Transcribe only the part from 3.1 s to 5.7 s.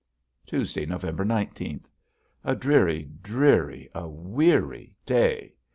dreary, a weary day.